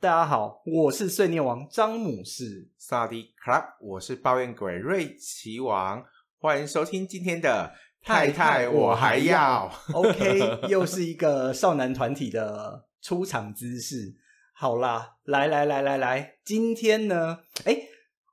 [0.00, 2.70] 大家好我是碎念王张母士。
[2.78, 6.02] 萨迪 club 我是抱怨鬼瑞奇王。
[6.38, 7.70] 欢迎收听今天的
[8.00, 9.70] 太太我还要。
[9.92, 14.16] ok 又是一个少男团体的出场姿势。
[14.54, 16.38] 好啦来来来来来。
[16.42, 17.76] 今天呢哎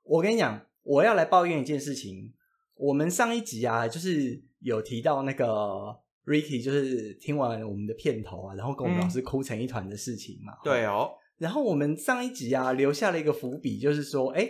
[0.04, 2.32] 我跟你讲我要来抱怨一件事情。
[2.76, 10.52] 我们上一集啊就是有提到那个 Ricky，就是听完我们的片头啊，然后跟我们老师哭成一团的事情嘛。
[10.62, 11.10] 对哦。
[11.38, 14.48] 然后我们上一集啊，留下了一个伏笔，就是说，哎，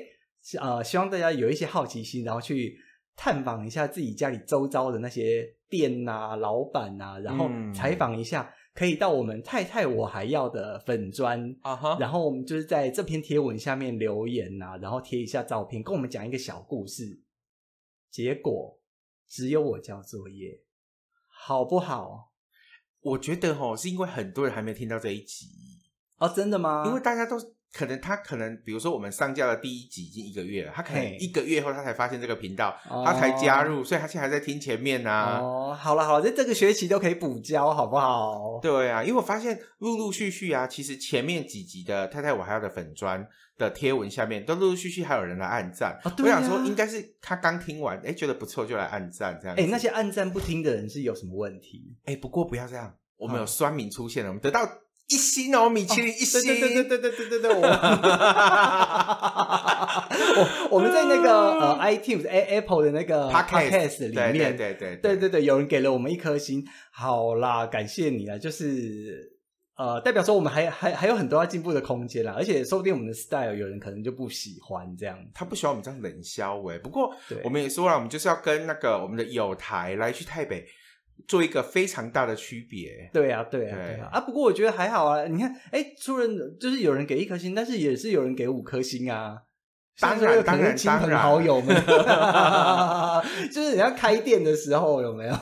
[0.60, 2.76] 呃，希望大家有一些好奇心，然后去
[3.14, 17.22] 探访一下自己家里周遭的那些店啊、老板啊，然后采访一下，可以到我们太太我还要的粉砖啊哈，然后我们就是在这篇贴文下面留言啊，然后贴一下照片，跟我们讲一个小故事。
[18.10, 18.80] 结果
[19.28, 20.58] 只有我交作业，
[21.40, 22.32] 好不好？
[23.00, 25.46] 我觉得哦，是因为很多人还没听到这一集。
[26.16, 26.82] 哦，真的吗？
[26.84, 27.36] 因为大家都
[27.72, 35.38] 可能，他可能，比如说我们上架的第一集已经一个月了，他可能一个月后他才发现这个频道，他才加入，所以他现在还在听前面呢、啊。
[35.38, 38.58] 哦，好了好了，在这个学期都可以补交，好不好？
[38.62, 43.24] 对啊，因为我发现陆陆续续啊，其实前面几集的太太我还要的粉砖
[43.58, 46.00] 的贴文下面，都陆陆续续还有人来按赞。
[46.04, 49.54] 哦对啊、我想说，应该是他刚听完，哎，觉得不错就来按赞这样。
[49.58, 51.94] 哎，那些按赞不听的人是有什么问题？
[52.06, 54.66] 哎，不过不要这样，我们有酸民出现了，我们得到。
[55.08, 57.62] 一星哦，米其林一星，对对对对对对对对，我，
[60.70, 69.32] 我们在那个呃 iTunes Apple 的那个 Podcast 里面，对对对对对对，有人给了我们一颗星，好啦，感谢你啊，就是
[69.78, 77.10] 呃，代表说我们还还还有很多要进步的空间啦，而且说不定我们的 style 有人可能就不喜欢这样，他不喜欢我们这样冷笑哎，不过
[77.44, 80.66] 我们也说了，我们就是要跟那个我们的友台来去台北。
[81.26, 84.20] 做一个非常大的区别，对啊，对啊，对啊，啊！
[84.20, 85.26] 不过我觉得还好啊。
[85.26, 89.42] 你看，哎，出人就是有人给一颗星，但是也是有人给五颗星啊。
[90.00, 91.74] 当然，当然，亲朋好友们，
[93.52, 95.34] 就是人家开店的时候有没有？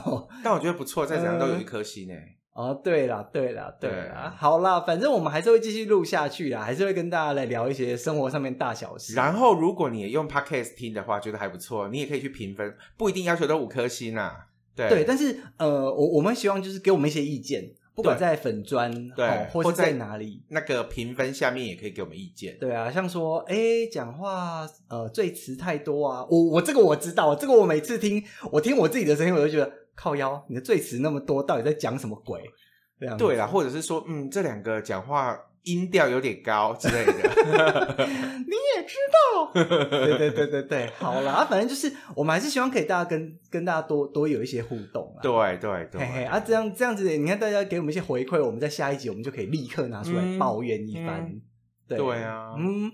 [0.43, 2.13] 但我觉得不错，再怎样都有一颗星呢。
[2.53, 9.13] 哦，对了，对了，对了，好啦，反正我们还是会继续录下去啦，还是会跟大家来聊一些生活上面大小事。
[9.13, 14.46] 然后，如果你也用 Podcast 听的话，觉得还不错，你也可以去评分，不一定要求都五颗星啊。
[14.77, 22.55] 对，对，但是呃，我我们希望就是给我们一些意见，不管在粉砖对、哦，或是在哪里，那个评分下面也可以给我们意见。
[22.59, 23.55] 对啊，像说哎，
[23.91, 32.43] 讲话呃最词太多啊，我我这个我知道，这个我每次听我听我自己的声音，我就觉得靠腰，你的最词那么多，到底在讲什么鬼？
[33.17, 35.37] 对啊，或者是说嗯，这两个讲话。
[35.67, 51.41] 音调有点高之类的， 你也知道， 对对对对对，好啦，反正就是我们还是希望可以大家跟跟大家多多有一些互动啊，对对对，嘿嘿啊，这样这样子，你看大家给我们一些回馈，我们在下一集我们就可以立刻拿出来抱怨一番，嗯、
[51.87, 52.91] 对，对啊，嗯。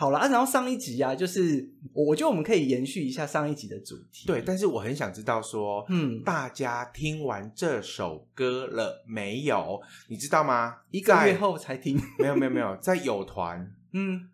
[0.00, 4.26] 好了啊，然后上一集啊，就是我觉得我们可以延续一下上一集的主题。
[4.26, 9.78] 对，但是我很想知道说，嗯，大家听完这首歌了没有？
[10.08, 10.78] 你知道吗？
[10.90, 12.00] 一个月后才听。
[12.18, 14.26] 没有没有没有，在友团，嗯，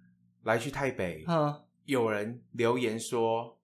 [0.44, 1.52] 来去台北，嗯，
[1.84, 3.58] 有人留言说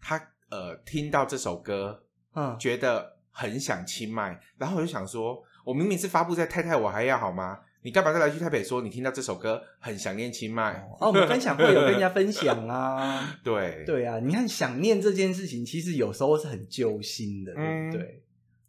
[0.00, 0.16] 他
[0.48, 2.04] 呃听到这首歌，
[2.36, 7.58] 嗯，觉得很想清迈，然后我就想说，我明明是发布在太太我还要好吗？
[7.84, 10.72] 你干嘛再来去台北说你听到这首歌很想念清迈？
[11.00, 13.36] 哦，我们分享会有跟人家分享啊。
[13.42, 18.22] 对对啊，你看想念这件事情，其实有时候是很揪心的，嗯、对不对？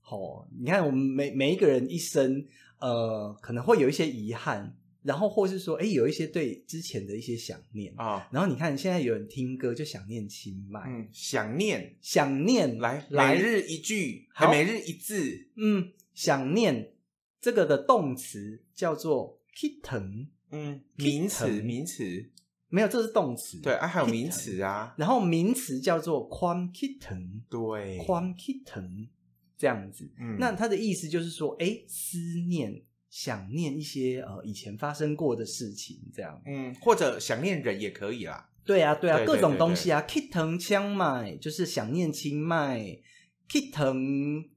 [0.10, 2.44] 哦，你看我们每每一个人一生，
[2.80, 8.16] 呃，可能会有一些遗憾，然后或是说，哎，有一些对之前的一些想念啊。
[8.16, 16.90] 哦、然后你看现在有人听歌就想念清迈，嗯，想念想念来来每日一句，还每日一字，嗯，想念。
[17.44, 22.32] 这个的动词叫做 kitten，嗯，名词名词
[22.70, 23.60] 没有，这是动词。
[23.60, 24.96] 对啊，还有名词啊。
[24.98, 29.10] 然后名词叫做 quam kitten，对，quam kitten
[29.58, 30.10] 这样子。
[30.18, 32.18] 嗯，那它的意思就是说，哎，思
[32.48, 36.42] 念、想念一些呃以前发生过的事情，这样。
[36.46, 38.52] 嗯，或者想念人也可以啦。
[38.64, 42.98] 对啊，对啊，对对对对，各种东西啊，kitten 枪麦就是想念清迈
[43.50, 44.53] ，kitten。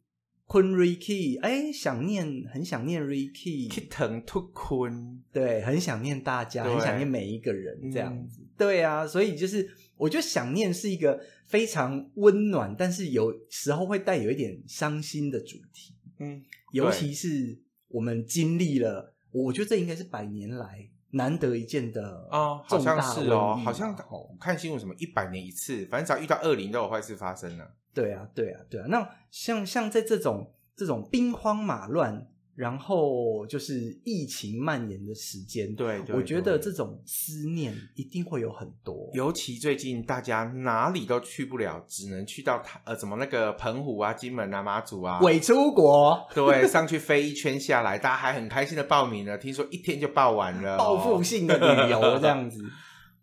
[0.46, 16.40] 坤 Ricky，哎，想念，很想念 Ricky，去疼突坤，对，很想念大家，很想念每一个人，这样子，嗯、对啊，所以就是，我觉得想念是一个非常温暖，但是有时候会带有一点伤心的主题，嗯，
[16.72, 17.58] 尤其是
[17.88, 27.74] 我们经历了，我觉得这应该是百年来难得一见的哦，好像是哦，好像哦看新闻什么一百年一次，反正只要遇到恶灵都有坏事发生了。
[27.96, 28.86] 对啊，对啊，对啊。
[28.90, 39.10] 那像像在这种这种兵荒马乱，然后就是疫情蔓延的时间，对，对，我觉得这种思念一定会有很多。
[39.14, 46.22] 尤其最近大家哪里都去不了，只能去到呃，怎么那个澎湖啊、金门啊、马祖啊，伪出国。
[46.34, 52.62] 对，上去飞一圈下来，大家还很开心的报名了，听说一天就报完了，报复性的旅游 这样子。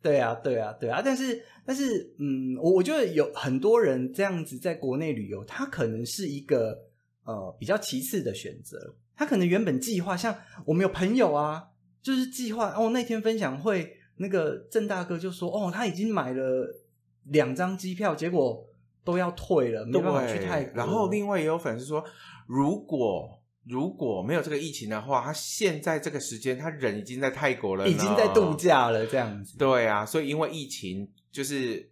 [0.02, 6.78] 对啊，对啊，对啊，但是，但是，嗯，我我觉得有很多人这样子在国内旅游，他可能是一个
[7.24, 8.96] 呃比较其次的选择。
[9.16, 11.64] 他可能原本计划，像我们有朋友啊，
[12.02, 16.68] 就是计划哦，那天分享会那个郑大哥就说，哦，他已经买了
[17.26, 18.68] 两张机票，结果
[19.04, 20.74] 都要退了，没办法去泰国。
[20.76, 22.04] 然后另外也有粉丝说，
[22.48, 23.40] 如果。
[23.66, 29.58] 如果没有这个疫情的话，他现在这个时间，他人已经在泰国了，已经在度假了，这样子。
[29.58, 31.92] 对啊，所以因为疫情，就是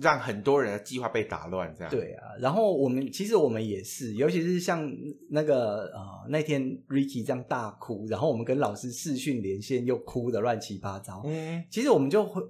[0.00, 1.90] 让很多人的计划被打乱，这样。
[1.90, 4.90] 对啊，然后我们其实我们也是，尤其是像
[5.30, 11.22] 那个呃那天 Ricky 这样大哭，然后我们跟老师视讯连线又哭的乱七八糟。
[11.26, 12.42] 嗯，其实我们就会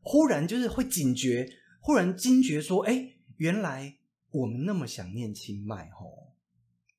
[0.00, 1.46] 忽然就是会警觉，
[1.80, 3.96] 忽然惊觉说，哎，原来
[4.30, 6.28] 我们那么想念清迈吼。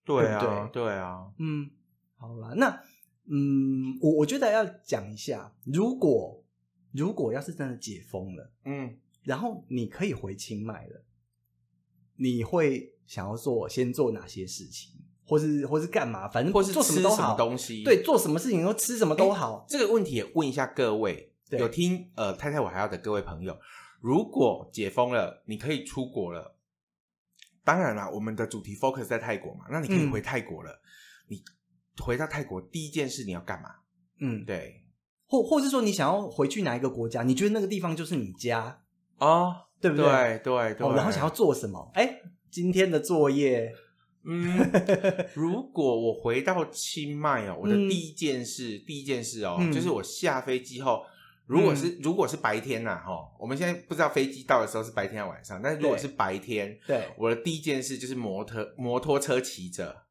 [0.03, 1.69] 对啊，对，对，对啊，嗯，
[2.17, 2.81] 好了，那
[3.29, 6.40] 嗯，我我觉得要讲一下，如果
[6.93, 11.03] 如果要是真的解封了，嗯，然后你可以回清迈了，
[12.15, 14.93] 你会想要做先做哪些事情，
[15.25, 16.27] 或是或是干嘛？
[16.27, 19.65] 反正或是做什么都好，东西对，做什么事情都吃什么都好。
[19.67, 23.57] 这个问题也问一下各位，有听呃太太我还要的各位朋友，
[23.99, 26.57] 如果解封了，你可以出国了。
[27.63, 30.71] 当然啦，我们的主题 focus 在泰国嘛，那你可以回泰国了。
[30.71, 30.81] 嗯、
[31.29, 31.43] 你
[32.03, 33.69] 回到泰国第一件事你要干嘛？
[34.19, 34.83] 嗯，对，
[35.31, 37.23] 或或是说你想要回去哪一个国家？
[37.23, 38.81] 你觉得那个地方就是你家
[39.17, 40.05] 哦，对不对？
[40.05, 40.93] 对对对、哦。
[40.93, 41.89] 然后想要做什么？
[41.93, 42.19] 哎，
[42.51, 43.71] 今天的作业，
[44.25, 44.59] 嗯，
[45.33, 51.01] 如果我回到清迈哦，我的第一件事，嗯、第一件事哦，嗯、就是我下飞机后。
[51.47, 55.61] 如果是、嗯、如果是白天呐、啊，哈，我们现在不知道飞机到的时候是白天还是晚上。
[55.61, 60.03] 但是如果是白天，对，我的第一件事就是摩托摩托车骑着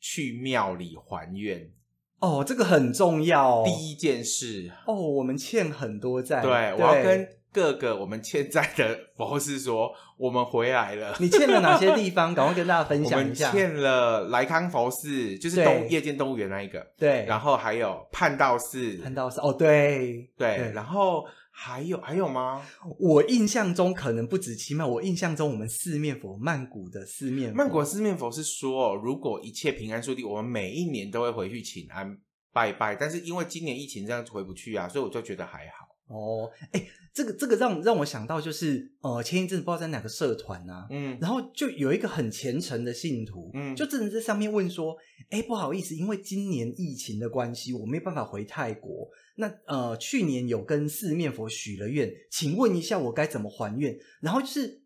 [0.00, 1.72] 去庙里还愿。
[2.20, 3.62] 哦，这个很重要。
[3.64, 6.42] 第一件事哦，我们欠很多债。
[6.42, 7.28] 对，对我要跟。
[7.50, 11.16] 各个我们欠债的佛是说，我们回来了。
[11.18, 12.34] 你欠了哪些地方？
[12.34, 13.48] 赶快跟大家分享一下。
[13.48, 16.86] 我们欠了莱康佛寺，就是动夜间动物园那一个。
[16.98, 17.24] 对。
[17.24, 18.98] 然后还有叛道寺。
[18.98, 20.58] 叛道寺哦，对对。
[20.58, 21.24] 对然后
[21.60, 22.64] 还有还有吗？
[23.00, 32.16] 我印象中可能不止清迈，我印象中我们四面佛曼谷的四面佛，曼谷四面佛是说，如果一切平安顺利，我们每一年都会回去请安
[32.52, 32.94] 拜拜。
[32.94, 35.88] 但是因为今年疫情这样子回不去啊，所以我就觉得还好。
[36.06, 44.96] 哦，哎，这个这个让让我想到就是，呃，前一阵子不知道在哪个社团啊，嗯，然后就有一个很虔诚的信徒，嗯，就真的在上面问说，
[45.30, 49.08] 哎，不好意思，因为今年疫情的关系，我没办法回泰国。
[49.38, 53.98] 那呃，去年有跟四面佛许了愿，请问一下我该怎么还愿？
[54.20, 54.82] 然后就是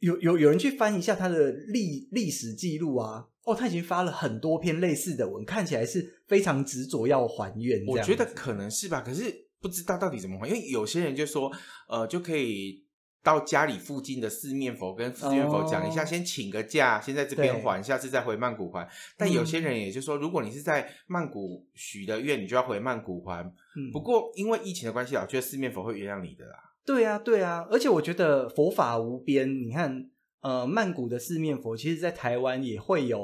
[0.00, 7.84] 有有有人去翻一下他的历历史记录啊，哦，他已经发了很多篇类似的文，看起来是非常执着要还愿。
[7.86, 9.44] 我觉得可能是吧，可是。
[9.64, 11.50] 不知道到底怎么还，因为有些人就说，
[11.88, 12.83] 呃，就可以
[13.24, 18.86] 到家里附近的四面佛跟四面佛讲一下，哦、先请个假，先在这边还，下次再回曼谷还。
[19.16, 23.42] 但有些人也就说，如果你是在曼谷许的愿，你就要回曼谷还。
[23.76, 26.58] 嗯、不过因为疫情的关系啊，我觉得四面佛会原谅你的啦。
[26.84, 29.48] 对啊，对啊，而且我觉得佛法无边。
[29.62, 30.10] 你看，
[30.42, 33.18] 呃，曼谷的四面佛，其实在台湾也会有。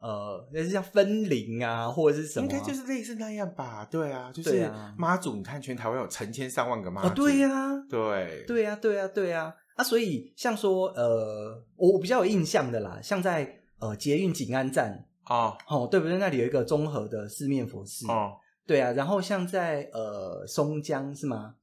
[0.00, 2.46] 呃，那是像分灵啊，或者是什么？
[2.46, 3.86] 应该就是类似那样吧。
[3.90, 7.08] 对啊，就是妈祖，你看全台湾有成千上万个妈祖。
[7.08, 9.54] 哦，对呀，对，对呀，对呀，对呀。
[9.76, 16.18] 啊，所以像说，呃，我比较有印象的啦，像在呃捷运景安站啊，哦，对不对？
[16.18, 18.32] 那里有一个综合的四面佛寺哦，
[18.66, 18.92] 对啊。
[18.92, 21.54] 然后像在呃松江是吗？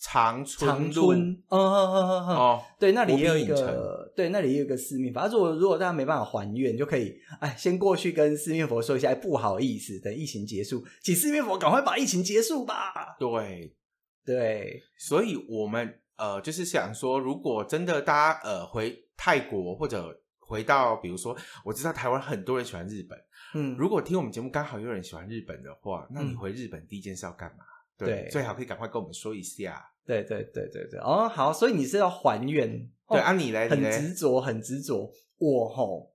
[0.00, 5.28] 长春，长春，嗯嗯嗯嗯嗯哦，对，那里也有一个，对，那里也有一个四面佛。
[5.28, 13.14] 如果如果大家没办法还愿，就可以，哎，先过去跟四面佛说一下，不好意思，等疫情结束，请四面佛赶快把疫情结束吧。
[13.20, 13.76] 对，
[14.24, 23.18] 对，所以我们呃，就是想说，如果真的大家呃回泰国或者回到比如说，我知道台湾很多人喜欢日本，
[23.54, 27.64] 嗯，如果听我们节目刚好有人喜欢日本的话，那你回日本第一件事要干嘛？
[27.98, 29.84] 对，对，最好可以赶快跟我们说一下。
[30.04, 32.88] 对对对对对，哦，好，所以你是要还原？
[33.08, 35.10] 对，哦、啊，你来，很执着，很执着。
[35.38, 36.12] 我吼，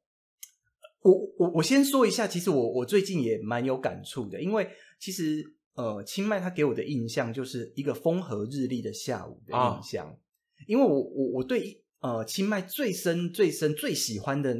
[1.01, 10.17] 我我我先说一下，其实我我最近也蛮有感触的，因为其实呃，清迈它给我的印象就是一个风和日丽的下午的印象，哦、
[10.67, 14.55] 因为我我我对呃清迈最深最深最喜欢的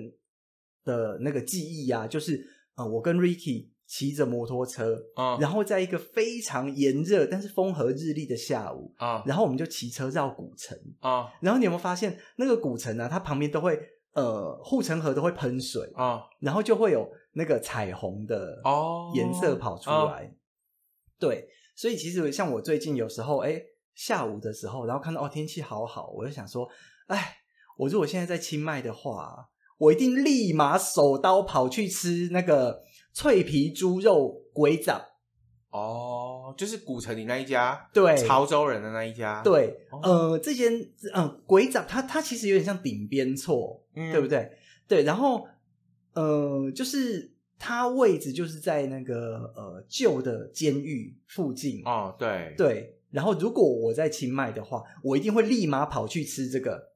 [0.83, 3.69] 的那个记忆啊，就是呃我跟 Ricky。
[3.91, 13.09] 骑着摩托车，啊，然后在一个非常炎热但是风和日丽的下午，啊，然后我们就骑车绕古城，啊，然后你有没有发现那个古城呢？
[13.11, 13.77] 它旁边都会，
[14.13, 19.11] 呃，护城河都会喷水，啊，然后就会有那个彩虹的哦。
[19.13, 20.33] 颜色跑出来，
[21.19, 23.61] 对，所以其实像我最近有时候，哎，
[23.93, 26.65] 下午的时候，然后看到哦天气好好，我就想说，
[27.07, 27.35] 哎，
[27.75, 32.79] 我如果现在在清迈的话，我一定立马手刀跑去吃那个。
[33.13, 35.01] 脆皮猪肉鬼掌。
[35.69, 40.73] 哦，就是古城里那一家，对，潮州人的那一家，对，哦、呃，这间
[41.13, 44.51] 嗯、呃、鬼掌，它它其实有点像顶边错，嗯、对不对？
[44.85, 45.47] 对，然后
[46.11, 51.81] 呃，就是它位置就是在那个呃旧的监狱附近。
[51.85, 52.53] 哦，对。
[52.57, 56.91] 对，然后如果我在清迈的话，我一定会立马跑去吃这个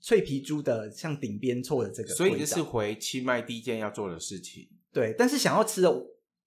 [0.00, 4.66] 脆皮猪的像顶边错的这个，所以这是回清迈第一件要做的事情。
[4.94, 5.92] 对，但是想要吃的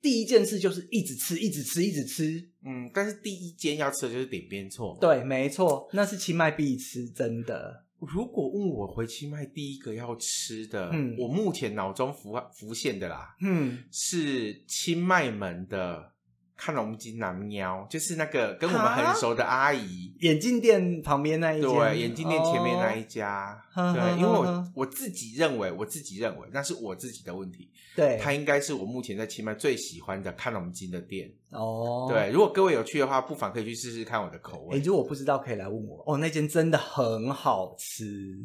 [0.01, 2.49] 第一件事就是一直吃，一直吃，一直吃。
[2.65, 4.97] 嗯，但是第一间要吃的就是点边错。
[5.01, 7.83] 对，没错，那是清迈必吃，真的。
[7.99, 16.13] 如果问我回清迈第一个要吃的，嗯，我目前脑中浮浮现的啦，嗯，是清迈门的。
[16.57, 34.77] 看龙金南喵，就是那个跟我们很熟的阿姨，眼镜店旁边那一家，对，眼镜店前面那一家，哦、对，因为我我自己认为，我自己认为那是我自己的问题，对，它应该是我目前在清迈最喜欢的看龙金的店，哦，对，如果各位有去的话，不妨可以去试试看我的口味。
[34.77, 38.35] 哎，如果不知道可以来问我，哦，那间真的很好吃，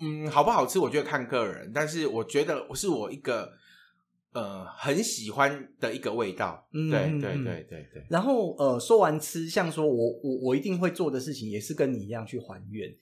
[0.00, 0.78] 嗯，好不好吃？
[0.78, 3.52] 我觉得看个人，但是我觉得是我一个。
[4.32, 8.06] 呃，很喜欢的一个味道，嗯，对对对对对。
[8.08, 12.94] 然后呃，说完吃，像说我我我一定会做的事情，也是跟你一样去还愿。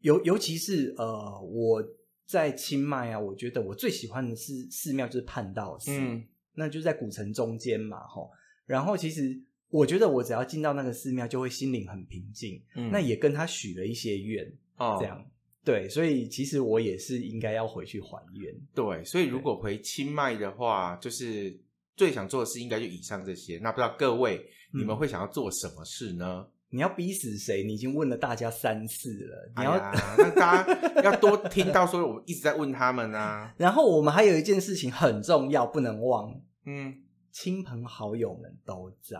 [0.00, 1.82] 尤尤其是呃，我
[2.26, 8.30] 在清迈啊，我觉得我最喜欢的是寺庙就是盼道寺，嗯，那就在古城中间嘛，吼。
[8.66, 15.26] 然后其实我觉得我只要进到那个寺庙，就会心灵很平静，嗯，那也跟他许了一些愿，哦，这样。
[15.64, 18.54] 对，所以其实我也是应该要回去还原。
[18.74, 21.60] 对，所以如果回清迈的话，就是
[21.94, 23.58] 最想做的事应该就以上这些。
[23.62, 26.46] 那不知道各位你们会想要做什么事呢？
[26.46, 27.64] 嗯、你要逼死谁？
[27.64, 33.52] 你已经问了大家三次了，你要让、哎、大家要多听到说我一直在问他们啊。
[33.58, 36.40] 然后我们还有一件事情很重要，不能忘。
[36.64, 39.18] 嗯，亲朋好友们都在。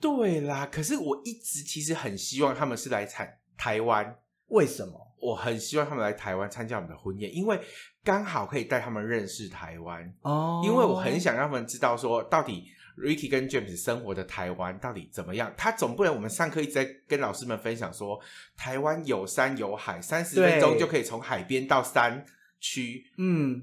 [0.00, 4.16] 对啦，可是我一直其实很希望他们是来台台湾。
[4.48, 5.08] 为什么？
[5.20, 7.60] 我很希望他们来台湾参加我们的婚宴，因为
[8.02, 10.60] 刚好可以带他们认识台湾哦。
[10.64, 12.64] 因为我很想让他们知道说，到底
[12.98, 15.54] Ricky 跟 James 生活的台湾到底怎么样。
[15.56, 18.20] 他总不能我们上课一直在跟老师们分享说，
[18.56, 22.26] 台湾有山有海，三十分钟就可以从海边到山
[22.58, 23.06] 区。
[23.16, 23.62] 嗯，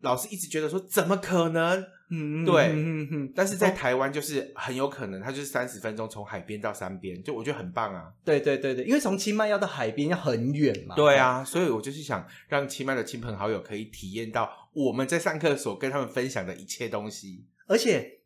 [0.00, 1.86] 老师一直觉得说，怎么可能？
[2.10, 8.12] 嗯，对，嗯嗯，但是在台湾就是很有可能，它就是三十分钟从海边到山边，就我觉得很棒啊。
[8.22, 10.94] 对对对对，因为从清迈要到海边要很远嘛。
[10.94, 17.46] 对啊，所以我就是想让清迈的亲朋好友可以体验到我们在上课所跟他们分享的一切东西。
[17.66, 18.20] 而且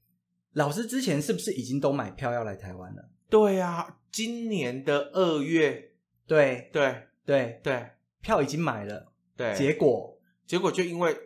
[0.55, 3.09] 老师之前是不是已经都买票要来台湾了？
[3.31, 5.93] 对啊，今年的二月，
[6.27, 9.13] 对对对对，票已经买了。
[9.37, 11.17] 对，结果结果就因为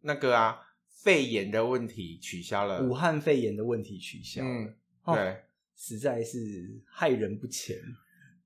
[0.00, 0.64] 那个啊。
[1.00, 4.74] 肺炎的问题取消了，武汉肺炎的问题取消了，嗯，
[5.04, 5.36] 对，哦，
[5.76, 7.76] 实在是害人不浅。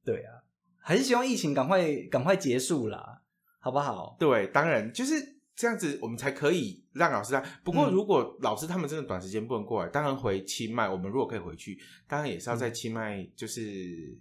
[0.05, 0.45] 对啊，
[0.77, 3.23] 还是希望疫情赶快赶快结束啦，
[3.59, 4.17] 好不好？
[4.21, 7.43] 对，当然就是这样子，我们才可以让老师啊。
[7.65, 14.15] 不过，如果老师他们真的短时间不能过来，嗯，当然回清迈，我们如果可以回去，当然也是要在清迈，就是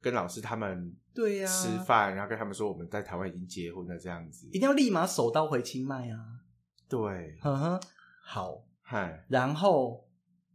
[0.00, 6.40] 跟老师他们对呀吃饭，然后跟他们说我们在台湾已经结婚了，这样子，一定要立马手刀回清迈啊！
[6.94, 7.80] 对，呵呵，
[8.24, 10.06] 好，嗨，然后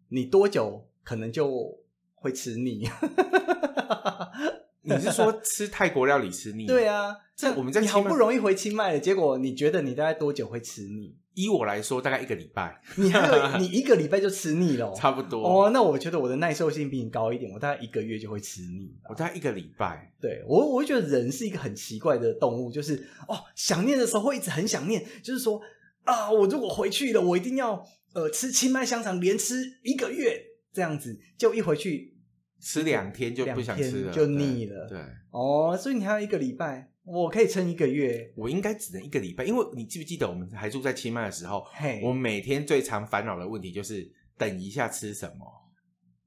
[0.08, 1.78] 你多久可能就
[2.16, 2.88] 会吃腻？
[4.82, 6.66] 你是说吃泰国料理吃腻？
[6.66, 11.18] 对啊，这我们在你好不容易回清迈了，结果你觉得你大概多久会吃腻？
[11.34, 12.82] 依我来说，大概一个礼拜。
[12.96, 15.46] 你还有 你一个礼拜就吃腻了，差不多。
[15.46, 18.98] 哦，那我觉得我的耐受性比你高一点，我大概一个月就会吃腻。
[19.10, 20.14] 我大概一个礼拜。
[20.22, 22.96] 对，我，我会觉得人是一个很奇怪的动物，就是
[23.28, 25.62] 哦，想念的时候会一直很想念，就是说
[26.10, 30.42] 啊，我如果回去了，我一定要呃吃清迈香肠，连吃一个月
[30.74, 32.18] 这样子，就一回去
[32.60, 34.88] 吃两天就不想吃了，就腻了。
[34.88, 36.92] 对，对哦，所以你还有一个礼拜。
[37.06, 45.72] 我可以撑一个月，我应该只能一个礼拜，因为你记不记得我们还住在清迈的时候，hey, 我们每天最常烦恼的问题就是等一下吃什么。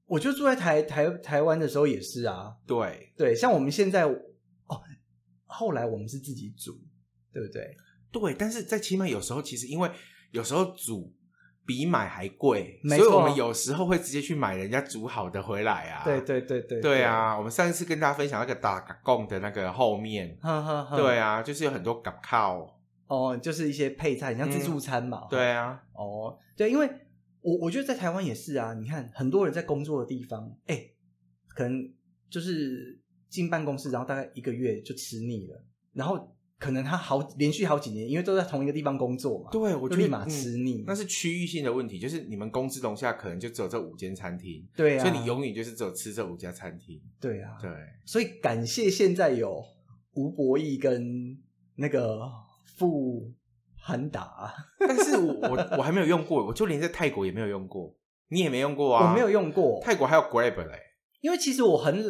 [0.05, 4.81] 我就住在台台台湾的时候也是啊，对对，像我们现在哦，
[5.45, 6.73] 后来我们是自己煮，
[7.31, 7.73] 对不对？
[8.13, 9.91] 对，但是在清迈有时候其实因为
[10.31, 11.13] 有时候煮。
[11.65, 16.03] 比买还贵，所以我们有时候会直接去买人家煮好的回来啊。
[16.03, 17.37] 对对对对，对啊！
[17.37, 22.77] 我们上一次跟大家分享那个打嘎贡的那个后面，呵呵呵对啊，就是有很多港靠
[23.07, 25.21] 哦，就是一些配菜，像自助餐嘛。
[25.21, 26.85] 嗯、对啊，哦，对，因为
[27.39, 28.73] 我我觉得在台湾也是啊。
[28.73, 30.95] 你看，很多人在工作的地方，哎、欸，
[31.55, 31.89] 可能
[32.29, 36.35] 就是进办公室，然后大概一个月就吃腻了，然后。
[36.63, 39.49] 可能他好连续好几年，因为都在同一个地方工作嘛。
[39.51, 40.83] 对，我就立马吃腻、嗯。
[40.87, 44.65] 那是区域性的问题，就是你们公司楼下可能就只有这五间餐厅。
[44.73, 47.01] 对啊，所以你永远就是只有吃这五家餐厅。
[47.19, 47.69] 对啊，对。
[48.05, 49.61] 所以感谢现在有
[50.13, 51.37] 吴博义跟
[51.75, 52.21] 那个
[52.77, 53.29] 富
[53.81, 57.93] 恒达， 但是我我我还没有用过，我就连在泰国也没有用过，
[58.29, 59.09] 你也没用过啊？
[59.09, 60.79] 我没有用过，泰国还有 Grab 嘞。
[61.19, 62.01] 因为其实我很，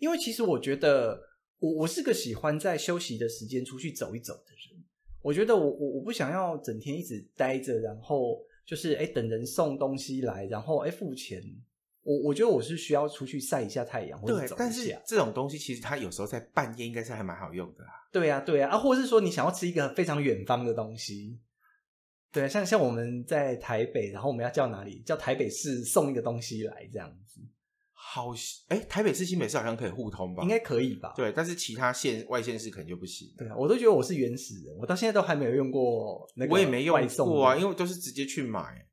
[0.00, 1.31] 因为其实我觉得。
[1.62, 4.84] 我我是个喜欢在休息的时间出去走一走的人。
[5.22, 11.40] 我觉得我我我不想要整天一直待着，然后就是哎等人送东西来，然后哎付钱。
[12.02, 14.56] 我我觉得我是需要出去晒一下太阳，或者走一下。
[14.58, 17.92] 但是这种东西其实它有时候在半夜应该是还蛮好用的啊。
[18.10, 21.38] 对啊对啊啊，或者是说你想要吃一个非常远方的东西，
[22.32, 25.00] 对啊，像像我们在台北，然后我们要叫哪里？
[25.06, 27.40] 叫台北市送一个东西来这样子。
[28.04, 28.30] 好，
[28.68, 30.42] 哎，台北市、新北市好像可以互通吧？
[30.42, 31.14] 应该可以吧？
[31.16, 33.32] 对，但是其他县、外县市可能就不行。
[33.38, 36.52] 对啊，我都觉得我是原始人，我到现在都还没有用过那个。
[36.52, 38.86] 我也没用过啊，因为我都是直接去买。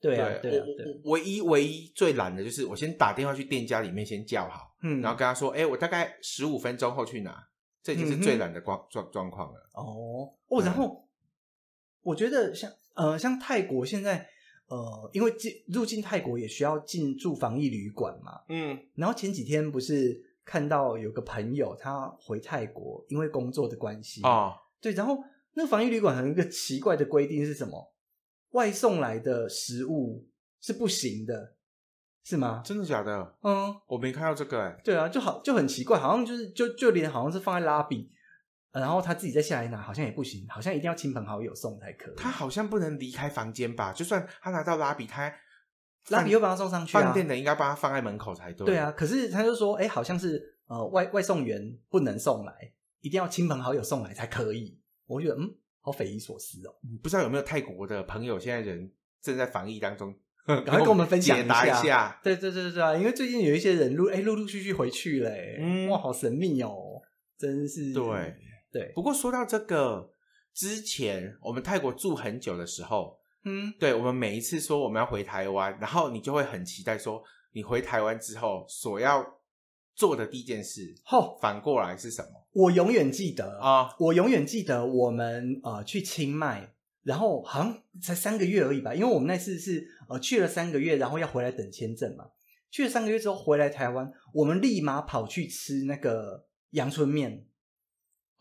[0.00, 0.64] 对啊，对啊，
[1.04, 7.46] 我唯一唯一最懒的就是我先打电话去店家里面先叫好，嗯，然后跟他说，哎，我大概十五分钟后去拿，
[7.82, 9.70] 这已经是最懒的状状状况了。
[9.74, 11.06] 哦哦，然后
[12.02, 14.30] 我觉得像呃像泰国现在。
[14.74, 27.94] 呃，因为进入境泰国也需要进驻防疫旅馆嘛，嗯，然后前几天不是看到有个朋友他回泰国，因为工作的关系啊，哦、对，然后那个防疫旅馆有一个奇怪的规定是什么？
[28.50, 30.28] 外送来的食物
[30.60, 31.54] 是不行的，
[32.24, 32.60] 是吗？
[32.64, 33.36] 真的假的？
[33.42, 38.10] 嗯，我没看到这个、欸，哎，对啊，就好就很奇怪，好像就是就就连好像是放在拉比。
[38.80, 42.14] 然后他自己再下来拿，好像也不行，好像一定要亲朋好友送才可以。
[42.16, 43.92] 他好像不能离开房间吧？
[43.92, 45.32] 就算他拿到拉比，他
[46.08, 48.66] 拉比又把他送上去，啊，饭店的应该把他放在门口才对。
[48.66, 54.76] 对啊，可是他就说，哎，好像是呃外外送员不能送来，一定要亲朋好友送来才可以。
[55.06, 56.74] 我觉得嗯，好匪夷所思哦。
[57.02, 58.90] 不知道有没有泰国的朋友，现在人
[59.22, 60.12] 正在防疫当中，
[60.44, 62.18] 赶快跟我们分享一下。
[62.24, 67.00] 对对对对啊，因为最近有一些人陆哎陆陆续续回去了，嗯，哇，好神秘哦，
[67.38, 68.34] 真是对。
[68.74, 70.10] 对，不过说到这个，
[70.52, 79.24] 之前我们泰国住很久的时候，嗯，对，我们每一次说我们要回台湾，然后你就会很期待说，你回台湾之后所要
[79.94, 82.30] 做的第一件事，哦，反过来是什么？
[82.50, 92.24] 我永远记得啊，我永远记得我们呃去清迈，然后好像才三个月而已吧，因为我们那次是呃去了三个月，然后要回来等签证嘛，
[92.72, 97.46] 去了三个月之后回来台湾，我们立马跑去吃那个阳春面。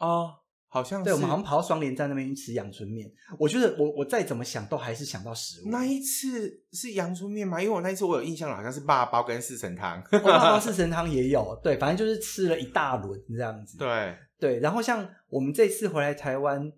[0.04, 0.34] 哦，
[0.68, 3.10] 好像是对，我们好像跑到双连站那边去吃阳春面。
[3.40, 5.70] 我觉得我我再怎么想都还是想到食物。
[5.70, 7.62] 那一次是阳春面吗？
[7.62, 10.04] 因为我那一次我有印象了，好像是爸包跟四神汤。
[10.12, 13.78] 我爸包 四神汤也有，对，反正就是吃了一大轮这样子。
[13.78, 16.72] 对对，然后像我们这次回来台湾，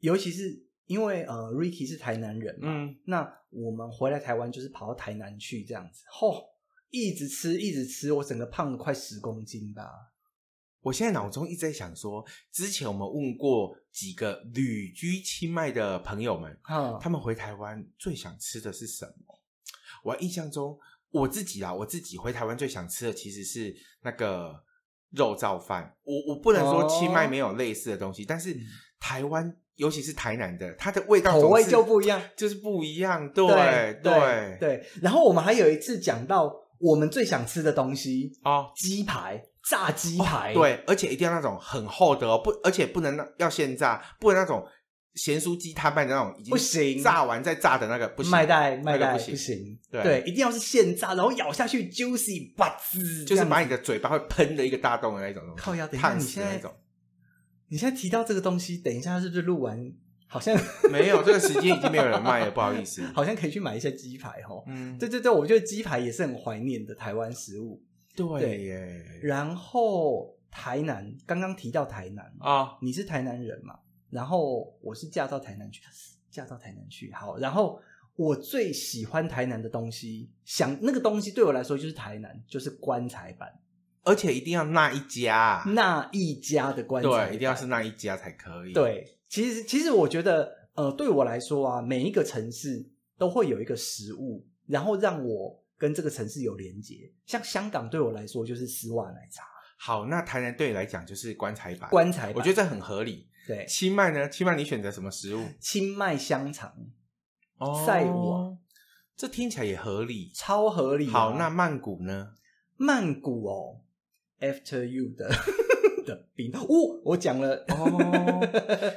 [0.00, 6.42] 尤其是因为呃，Ricky 是台南人嘛，嗯，那我们回来台湾就是跑到台南去这样子，吼、哦，
[6.90, 9.84] 一直吃一直吃，我整个胖了快十公斤吧。
[10.86, 19.36] 我现在脑中一直在想说，之前我们问过几个旅居清迈的朋友们，嗯，他们回台湾最想吃的是什么？
[20.04, 20.78] 我印象中，
[21.10, 24.62] 我自己啊，我自己回台湾最想吃的其实是那个
[25.10, 25.96] 肉燥饭。
[26.04, 28.56] 我我不能说清迈没有类似的东西，哦、但是
[29.00, 33.28] 台湾，尤其是台南的，它的味道口味就不一样，就是不一样。
[33.32, 34.86] 对对对，对。
[35.02, 39.42] 然后我们还有一次讲到我们最想吃的东西哦，鸡排。
[39.68, 44.64] 炸鸡排、哦，对，而且一定要那种很厚的哦，不，而且不能要现炸，不能那种
[45.16, 55.60] 咸酥鸡摊卖的那种已经不行，炸完再炸的那个不行，麦袋麦袋不行，不行，对对，一定要是现炸，然后咬下去 juicy，吧滋，就是把你的嘴巴会喷的一个大洞的那种东西。
[55.60, 56.62] 靠腰，等一下你现在
[57.66, 59.76] 你现在提到这个东西，等一下是不是录完？
[60.28, 60.56] 好像
[60.90, 63.02] 没有，这个时间已经没有人卖了，不好意思。
[63.14, 64.62] 好像可以去买一些鸡排哦。
[64.66, 67.82] 嗯，对对对，我觉得鸡排也是很怀念的台湾食物。
[68.14, 69.04] 对耶。
[69.22, 73.78] 然后台南，刚刚提到台南啊，哦，你是台南人嘛？
[74.10, 75.82] 然后我是嫁到台南去，
[76.30, 77.12] 嫁到台南去。
[77.12, 77.80] 好，然后
[78.16, 83.52] 我最喜欢台南的东西，想那个东西对我来说就是台南，就是棺材板，
[84.02, 88.72] 而且一定要那一家，那一家的棺材板，对，一定要是那一家才可以。
[88.72, 92.84] 对，其实其实我觉得，呃，对我来说啊，每一个城市
[93.18, 97.12] 都会有一个食物，然后让我跟这个城市有连接。
[97.26, 99.44] 像香港对我来说就是丝袜奶茶。
[99.78, 103.28] 好，那台南对你来讲就是棺材板，棺材板，我觉得这很合理。
[103.46, 104.28] 对，清迈呢？
[104.28, 105.44] 清迈你选择什么食物？
[105.60, 106.74] 清迈香肠，
[107.58, 108.56] 哦，赛瓦，
[109.16, 111.06] 这听起来也合理，超合理。
[111.08, 112.34] 好，那曼谷呢？
[112.76, 113.80] 曼谷哦
[114.40, 115.30] ，After You 的
[116.06, 116.66] 的冰哦，
[117.04, 118.48] 我讲了哦。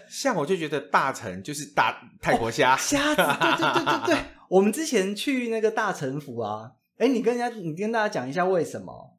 [0.07, 4.17] 像我就觉得大臣就是大泰国虾，虾子，对对对对对。
[4.47, 9.17] 我们之前去那个大城府啊，哎，你跟人家，你跟大家讲一下为什么？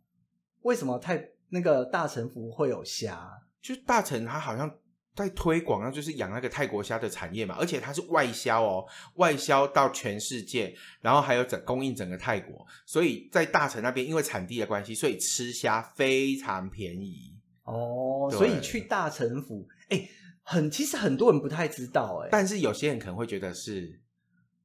[0.63, 3.29] 为什么泰那个大城府会有虾？
[3.61, 4.71] 就大城它好像。
[5.13, 17.30] 在推广啊，就是养那个泰国虾的产业嘛，而且它是外销哦，外销到全世界，然后还有整供应整个泰国，所以在大城那边因为产地的关系，所以吃虾非常便宜
[17.73, 18.31] 哦。
[18.31, 20.09] 所以去大城府，哎，
[20.43, 24.01] 很其实很多人不太知道哎，但是有些人可能会觉得是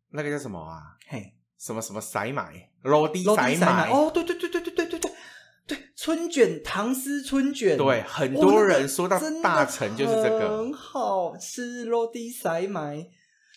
[0.10, 0.98] 那个叫什么啊？
[1.08, 5.12] 嘿，什么什么塞买，罗迪塞买哦，对对对对对对对对。
[5.68, 11.86] 对，春卷，唐诗春卷，对，很多人说到大城就是这个，很好吃。
[11.86, 13.10] 罗迪塞买，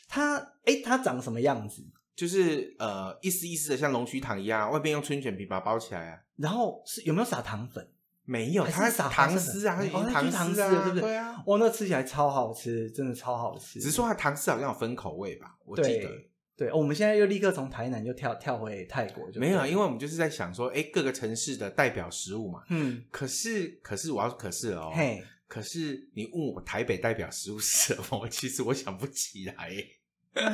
[0.08, 1.82] 它，哎，它长什么样子？
[2.16, 6.18] 就是呃，一丝一丝的，像龙须糖一样，外边用春卷皮把它包起来啊。
[6.37, 7.87] 然后是有没有撒糖粉？
[8.31, 11.01] 没有，它撒糖丝啊，哦，糖丝啊，对不对？
[11.01, 13.81] 对啊，哇，那吃起来超好吃，真的超好吃。
[13.81, 16.11] 只是说它糖丝好像有分口味吧，我记得。
[16.55, 22.61] 对，我们现在又立刻从台南就跳跳回泰国，就没有啊，因为我们就是在想说，哎，各个城市的代表食物嘛。
[22.69, 29.73] 嗯，可是可是我要可是哦，嘿，可是你问我台北代表食物是什么，其实我想不起来。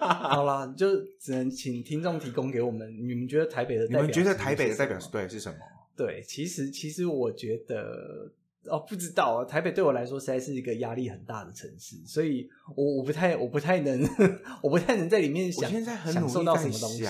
[0.00, 5.58] 好啦，就只能请听众提供给我们，你们觉得台北的代表，你们觉得台北的代表是对是什么？
[6.06, 8.32] 对，其实其实我觉得。
[8.66, 9.44] 哦，不知道啊。
[9.44, 14.00] 台北对我来说实在是一个压力很大的城市，所以我我不太我不太能
[14.62, 17.04] 我不太能在里面想现在很享受到什么东西。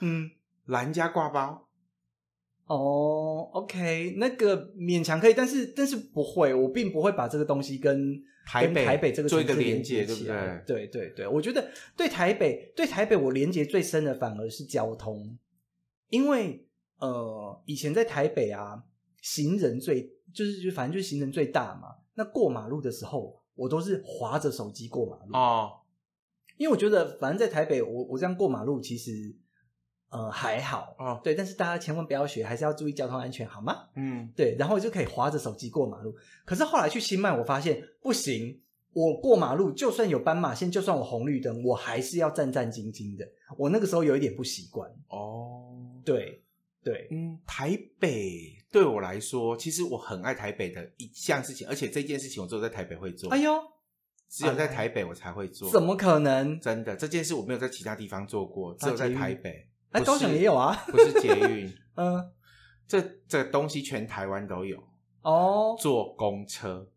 [0.00, 0.28] 嗯，
[0.66, 1.68] 蓝家挂包。
[2.66, 10.62] 哦，OK，那个勉强可以，但是但是不会，我并不会把这个东西跟台北台北这个做一个连接，对不对？
[10.66, 15.38] 对对对，我觉得对台北对台北我连接最深的反而是交通，
[16.08, 16.66] 因为
[17.02, 18.82] 呃以前在台北啊，
[19.20, 20.10] 行人最。
[20.34, 25.70] 就是就反正就是行人最大嘛，那过马路的时候，我都是划着手机过马路哦，
[26.56, 29.36] 因为我觉得反正在台北，我我这样过马路其实
[30.08, 33.88] 呃还好哦，对，但是大家千万不要学，还是要注意交通安全，好吗？
[33.94, 36.14] 嗯，对，然后就可以划着手机过马路。
[36.46, 38.58] 可是后来去新迈，我发现不行，
[38.94, 43.28] 我过马路就算有斑马线，就算我红绿灯，我还是要战战兢兢的。
[43.58, 46.41] 我那个时候有一点不习惯哦，对
[46.82, 48.58] 对，嗯，台北。
[48.72, 53.30] 对我来说，其实我很爱台北的一项事情，而且这件事情我只有在台北会做。
[53.30, 53.52] 哎呦，
[54.30, 55.70] 只有在台北我才会做。
[55.70, 56.58] 怎么可能？
[56.58, 59.68] 真的，这件事我没有在其他地方做过，只有在台北。
[59.90, 61.70] 哎，高雄也有啊，不是捷运。
[61.96, 62.32] 嗯，
[62.88, 64.82] 这这东西全台湾都有。
[65.20, 66.88] 哦，坐公车。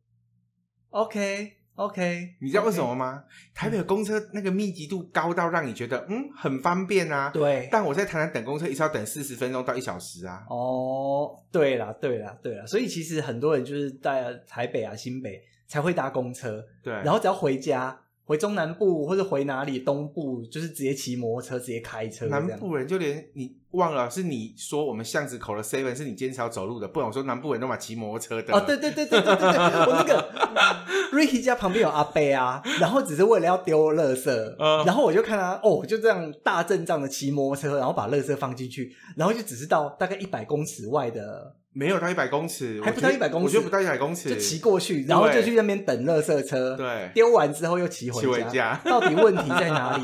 [0.91, 1.54] OK。
[1.75, 7.29] OK，你知道为什么吗.台北的公车那个密集度高到让你觉得嗯很方便啊。
[7.33, 10.45] 对，但我在台南等公车也是要等四十分钟到一小时啊。
[10.49, 16.65] 哦，对啦，对啦，对啦，所以其实很多人就是在台北啊、新北才会搭公车。
[16.81, 17.99] 对，然后只要回家。
[18.25, 22.25] 回中南部或者回哪里东部，就是直接骑摩托车，直接开车。
[22.25, 28.51] 南部人就连你忘了，是你说我们巷子口的 seven 是你坚持要走路的，不然我说南部人都嘛骑摩托车的。
[28.51, 29.47] 哦，对对对对对对对，
[29.85, 30.33] 我那个
[31.13, 41.55] Ricky 家旁边有阿伯啊，然后只是为了要丢垃圾，嗯，然后我就看他哦，就这样大阵仗的骑摩托车，然后把垃圾放进去，然后就只是到大概一百公尺外的。
[41.77, 48.29] 没有到一百公尺，还不到一百公尺，我觉得不到一百公尺，就骑过去，然后就去那边等垃圾车，对，丢完之后又骑回家。
[48.31, 50.03] 回家， 到底问题在哪里？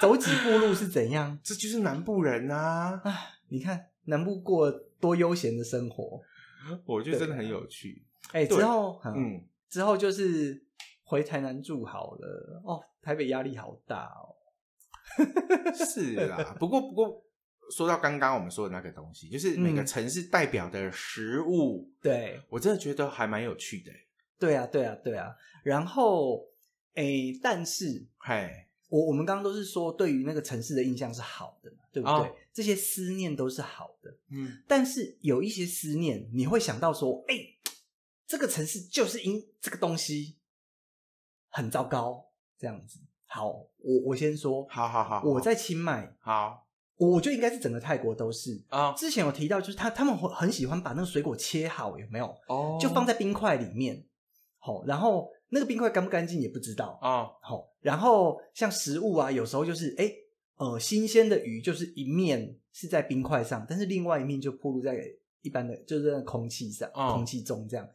[0.00, 1.38] 走几步路是怎样？
[1.44, 3.00] 这就是南部人啊！
[3.04, 3.14] 啊，
[3.50, 4.68] 你看南部过
[5.00, 6.20] 多悠闲的生活，
[6.84, 8.04] 我觉得真的很有趣。
[8.32, 10.60] 哎，之后，嗯，之后就是
[11.04, 12.62] 回台南住好了。
[12.64, 14.34] 哦，台北压力好大哦。
[15.72, 17.22] 是啦，不过不过，
[17.70, 23.92] 说到刚刚我们说的那个东西，就是每个城市代表的食物，嗯、对我真的觉得还蛮有趣的。
[24.38, 25.34] 对啊，对啊，对啊。
[25.62, 26.48] 然后，
[26.94, 32.16] 诶，但是，嗨，我我们刚刚都是说对于那个城市的印象是好的嘛，对不对？
[32.16, 34.62] 哦、这些思念都是好的，嗯。
[34.66, 37.34] 但是有一些思念，你会想到说，哎，
[38.26, 40.36] 这个城市就是因这个东西
[41.48, 42.98] 很糟糕，这样子。
[43.26, 43.48] 好，
[43.78, 46.66] 我我先说，好好好，我在清迈，好，
[47.10, 48.88] 我觉得应该是整个泰国都是啊。
[48.88, 48.96] Oh.
[48.96, 52.26] 之前有提到，就是他他们很喜欢把那个水果切好，有没有？
[52.46, 52.80] 哦，oh.
[52.80, 54.04] 就放在冰块里面，
[54.58, 57.26] 好，然后那个冰块干不干净也不知道啊。
[57.42, 57.64] 好，oh.
[57.80, 60.12] 然后像食物啊，有时候就是哎，
[60.56, 64.96] 呃，新鲜的鱼就是一面是在冰块上，但是另外一面就暴露在
[65.40, 67.14] 一般的就是在空气上，oh.
[67.14, 67.88] 空气中这样，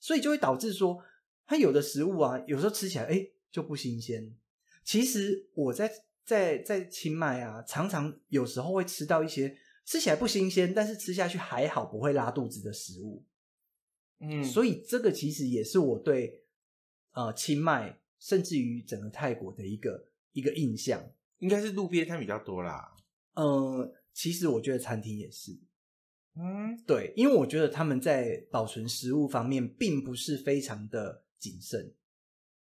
[0.00, 0.98] 所以就会导致说，
[1.46, 4.34] 它有的食物啊，有时候吃起来哎就不新鲜。
[4.82, 5.90] 其实我在
[6.24, 13.24] 在在清迈啊，常常有时候会吃到一些吃起来不新鲜，但是吃下去还好不会拉肚子的食物。
[14.20, 16.44] 嗯，所以这个其实也是我对
[17.12, 21.04] 呃清迈甚至于整个泰国的一个一个印象，
[21.38, 22.96] 应该是路边摊比较多啦。
[23.34, 25.52] 呃，其实我觉得餐厅也是。
[26.36, 31.94] 嗯，对，因为我觉得他们在保存食物方面并不是非常的谨慎。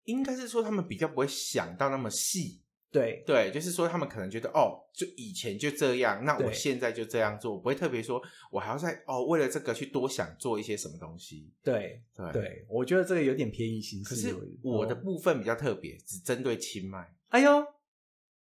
[0.05, 2.64] 应该是说他们比较不会想到那么细，
[2.95, 11.53] 对对，就是说他们可能觉得哦，就以前就这样，那我现在就这样做，我不会特别说我还要再哦为了这个去多想做一些什么东西。
[11.65, 14.11] 对对对，我觉得这个有点偏移形式。
[14.11, 17.13] 可是我的部分比较特别，只针对清迈。
[17.31, 17.67] 哎呦，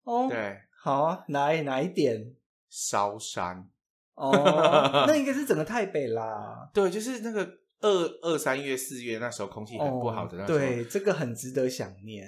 [0.03, 2.35] 哦，对，好啊，哪哪一点？
[2.69, 3.67] 烧山
[4.13, 4.31] 哦，
[5.07, 6.69] 那应该是整个台北啦。
[6.71, 7.59] 对，就是那个。
[7.81, 7.89] 二
[8.21, 12.25] 二三月四月那时候空气很不好的那时候，对，这个很值得想念。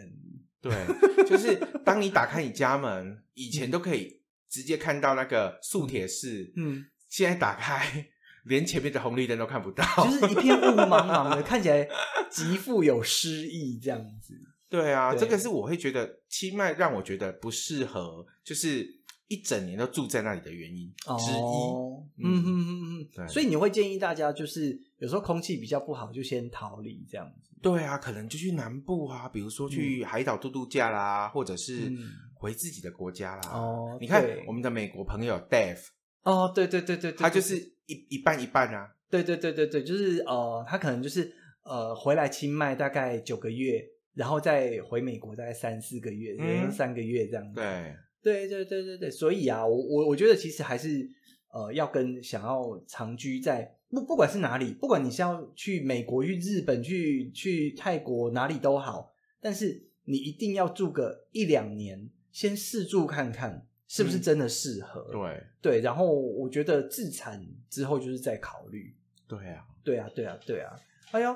[0.69, 8.07] 对，就是当你打开你家门，以前都可以直接看到那个素铁市，嗯，现在打开
[8.45, 11.87] 连前面的红绿灯都看不到，就是一片雾茫茫的，看起来
[12.29, 14.33] 极富有诗意这样子。
[14.69, 18.95] 对啊，对这个是我会觉得清迈让我觉得不适合，就是。
[19.29, 20.87] 一整年都住在那里的原因
[21.19, 27.46] 之一，哦、嗯哼哼哼，对，所以你会建议大家，就是有时候空气比较不好，就先逃离这样子。
[27.61, 31.91] 对啊，可能就去南部啊，比如说去海岛度度假啦，嗯、或者是
[32.33, 33.41] 回自己的国家啦。
[33.51, 35.79] 哦，你看我们的美国朋友 Dave，
[36.23, 38.93] 哦，对对对对，对，他就是一一半一半啊。
[39.09, 47.55] 对对对对对，就是呃，他可能就是呃，回来清迈大概九个月，然后再回美国大概三四个月，嗯，三个月这样子。
[47.55, 47.95] 对。
[48.19, 51.09] 对对对对对，所以啊，我我我觉得其实还是
[51.53, 65.07] 呃，要跟想要长居在不不管是哪里，不管你是要去美国、去日本、去去泰国哪里都好，但是你一定要住个一两年，先试住看看是不是真的适合。
[65.09, 68.93] 嗯、对对，然后我觉得自产之后就是再考虑。
[69.27, 70.75] 对啊，对啊，对啊，对啊。
[71.11, 71.35] 哎呦，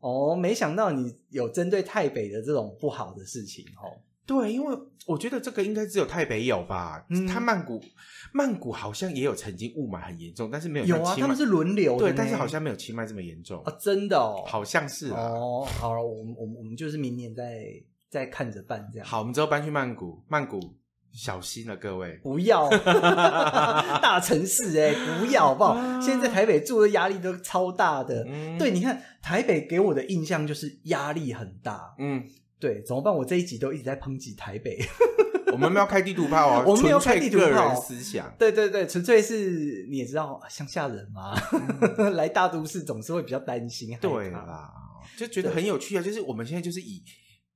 [0.00, 3.98] 哦，没想到你有针对泰北的这种不好的事情哦。
[4.24, 7.04] 对，因为我觉得这个应该只有泰北有吧。
[7.10, 7.82] 嗯，他曼谷，
[8.32, 10.86] 曼谷好像也有曾经雾霾很严重，但是没有。
[10.86, 12.06] 有啊，他们是轮流的。
[12.06, 15.66] 对，但是好像没有清迈这么严重啊，真的哦，好像是哦。
[15.80, 17.64] 好了，我们我们我们就是明年再
[18.08, 19.06] 再看着办这样。
[19.06, 20.60] 好，我们之后搬去曼谷，曼谷
[21.12, 22.70] 小心了各位，不要
[24.00, 25.74] 大城市哎，不要好不好？
[26.00, 28.24] 现在在台北住的压力都超大的。
[28.28, 31.92] 嗯，对，你看台北给我的印象就是压力很大。
[31.98, 32.22] 嗯。
[32.62, 33.12] 对，怎么办？
[33.12, 34.78] 我这一集都一直在抨击台北。
[35.52, 37.44] 我们没有开地图炮啊，我们没有开地图炮。
[37.44, 41.34] 个人思想，对对对，纯粹是你也知道，乡下人嘛，
[41.98, 43.98] 嗯、 来大都市总是会比较担心。
[44.00, 44.72] 对啦，
[45.18, 46.02] 就觉得很有趣啊。
[46.02, 47.02] 就是我们现在就是以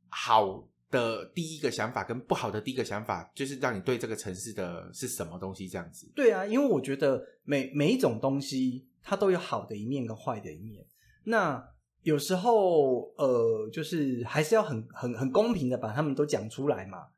[0.08, 6.10] 好的第一个想法跟不好的第一个想法，就是让你对这个城市的是什么东西这样子。
[6.16, 10.84] 对啊，因为我觉得每每一种东西它都有好的一面跟坏的一面。
[11.24, 11.64] 那
[12.06, 17.08] 有时候，呃，就是还是要很、很、很公平的把他们都讲出来嘛。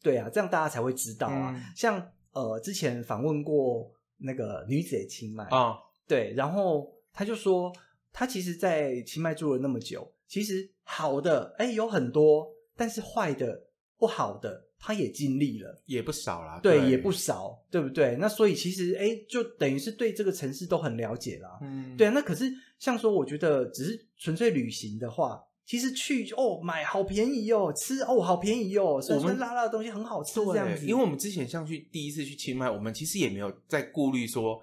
[0.00, 1.52] 对啊，这样大家才会知道啊。
[1.56, 7.72] 嗯、像呃，之前访问过那个女子的清迈啊，哦、对，然后他就说，
[8.12, 13.64] 他其实，在清迈住了那么久，其实好的哎有很多，但是坏的、
[13.96, 14.67] 不好的。
[14.78, 18.16] 他也尽力了，也不少啦，对，对，也不少，对不对？
[18.20, 21.58] 那所以其实，哎，就等于是对这个城市都很了解啦。
[21.62, 22.10] 嗯，对啊。
[22.14, 30.86] 那可是像说，我觉得只是纯粹旅行的话，其实去哦，买好便宜哦，吃哦，好便宜哦，酸酸辣辣的东西很好吃，这样子。
[30.86, 34.62] 因为我们之前像去第一次去清迈，我们其实也没有在顾虑说，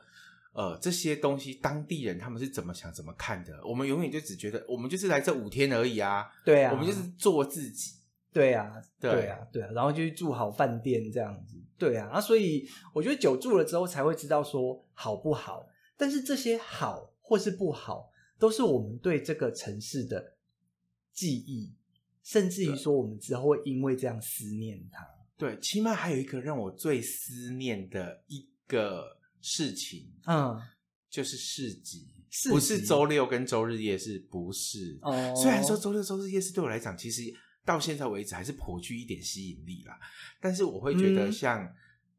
[0.54, 3.60] 呃，这些东西当地人他们是怎么想、怎么看的？
[3.66, 7.92] 我们永远就只觉得我们就是来这五天而已啊，对啊，我们就是做自己，
[8.36, 20.34] 对啊，对，对啊，对啊，然后就去住好饭店这样子，对啊，啊，所以我觉得久住了之后才会知道说好不好，但是这些好或是不好，都是我们对这个城市的
[21.14, 21.74] 记忆，
[22.24, 25.08] 甚至于说我们之后会因为这样思念它。
[25.38, 29.16] 对，起码还有一个让我最思念的一个。
[29.48, 30.60] 事情，嗯，
[31.08, 34.98] 就是市集，市集不是周六跟周日夜市，不是。
[35.04, 37.22] 哦，虽然说周六周日夜市对我来讲，其实
[37.66, 40.00] 到现在为止还是颇具一点吸引力啦。
[40.40, 41.66] 但是我会觉得像，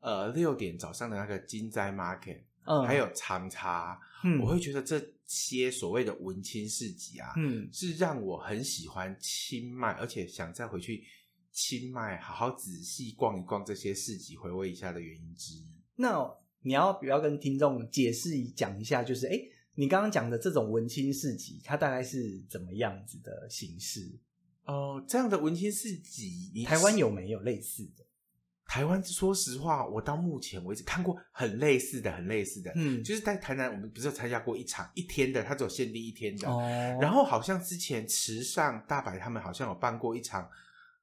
[0.01, 11.05] 嗯、呃六点早上的那个金斋 Market，嗯，还有长茶，嗯，我会觉得这些所谓的文青市集啊，嗯，是让我很喜欢清迈，而且想再回去
[11.53, 15.67] 清迈好好仔细逛一逛这些市集，回味一下的原因之一。
[15.95, 16.29] 那
[16.63, 19.41] 你要不要跟听众解释讲一下，就是哎，
[19.77, 24.01] 你刚刚讲的这种文青市集，它大概是怎么样子的形式？
[24.67, 28.05] 哦、呃，这样的文青市集，台湾有没有类似的？
[28.67, 36.61] 台湾说实话，我到目前为止看过很类似的，很类似的，嗯，就是在台南，我们不是有参加过一场一天的，它只有限定一天的，哦，
[37.01, 40.49] 然后好像之前池上大白他们好像有办过一场。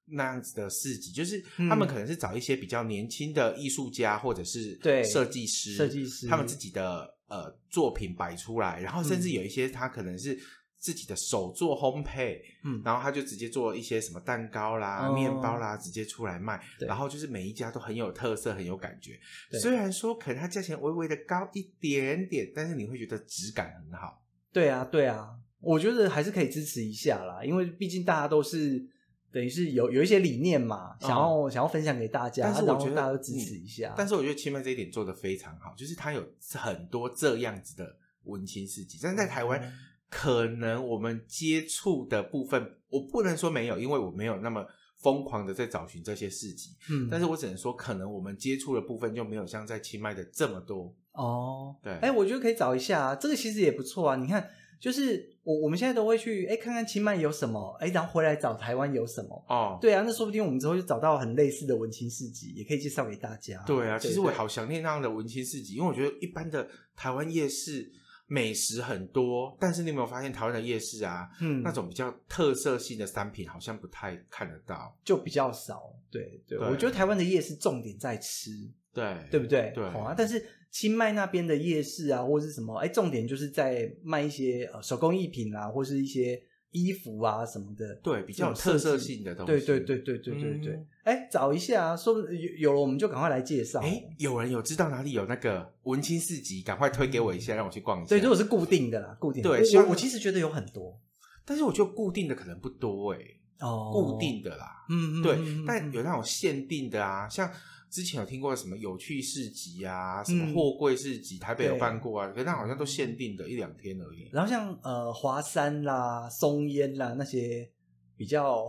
[0.05, 10.37] 那样子的市集，就是他们可能是找一些比较年轻的艺术家，或者是设计师，设计师他们自己的呃作品摆出来，然后甚至有一些他可能是
[10.83, 19.17] 自己的手做烘焙，嗯，然后他就直接做一些什么蛋糕啦、嗯、面包啦，直接出来卖，然后就是每一家都很有特色，很有感觉。
[19.61, 24.21] 虽然说可能它价钱微微的高一点点，但是你会觉得质感很好。
[24.51, 25.29] 对啊，对啊，
[25.61, 28.89] 我觉得还是可以支持一下啦，因为毕竟大家都是。
[29.33, 33.91] 等于是有有一些理念嘛，想要、嗯、想要分享给大家，但是我觉得大家都支持一下。
[33.97, 38.99] 但是我觉得清迈这一点做的非常好，就是它有很多这样子的文青市集。
[39.01, 39.73] 但是在台湾、嗯，
[40.13, 44.63] 可能我们接触的部分，我不能说没有，因为我没有那么
[45.01, 46.69] 疯狂的在找寻这些市集。
[46.91, 50.95] 嗯，但是我只能说，可能我们接触的部分就没有像在清迈的这么多。
[51.13, 54.15] 哦，对，哎、欸，我觉得可以找一下啊，这个其实也不错啊。
[54.15, 54.47] 你看。
[54.83, 63.63] 就是我我们现在都会去哎看看清迈有什么哎，然后回来找台湾有什么哦，对啊，那说不定我们之后就找到很类似的文青市集，也可以介绍给大家。
[63.65, 67.89] 对啊，其实我好想念那样的文青市集，因为我觉得一般的台湾夜市
[68.33, 75.93] 美食很多，但是你有没有发现台湾的夜市啊，嗯，那种比较特色性的商品好像不太看得到，就比较少。
[76.09, 78.49] 对对，对，我觉得台湾的夜市重点在吃，
[78.91, 79.71] 对对不对？
[79.75, 80.43] 对，好啊，但是。
[80.73, 82.75] 清迈那边的夜市啊，或是什么？
[82.77, 86.41] 哎，重点就是在卖一些呃手工艺品啊，或是一些
[86.73, 87.95] 衣服啊什么的。
[88.03, 89.51] 对，比较有特色性的东西。
[89.53, 90.85] 对对对对对对对。
[91.05, 93.79] 哎、嗯，找一下啊，说有有了我们就赶快来介绍。
[93.79, 96.61] 哎，有人有知道哪里有那个文青市集？
[96.61, 98.09] 赶快推给我一下，让我去逛一下。
[98.09, 99.49] 对，如果是固定的啦，固定的。
[99.49, 100.99] 对，我我其实觉得有很多，
[101.45, 103.19] 但是我觉得固定的可能不多哎。
[103.59, 107.49] 哦，固定的啦，嗯嗯，对，但有那种限定的啊，像。
[107.93, 114.27] 之前有听过什么有趣市集啊，什么货柜市集，嗯，台北有办过啊，可是那好像都限定的一两天而已。
[114.33, 117.69] 然后像呃华山啦、松烟啦那些
[118.17, 118.67] 比较